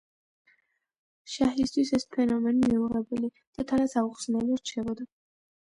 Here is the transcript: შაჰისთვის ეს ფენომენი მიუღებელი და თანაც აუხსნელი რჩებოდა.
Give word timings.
შაჰისთვის 1.33 1.93
ეს 1.99 2.07
ფენომენი 2.17 2.65
მიუღებელი 2.71 3.31
და 3.59 3.67
თანაც 3.73 3.97
აუხსნელი 4.03 4.63
რჩებოდა. 4.65 5.11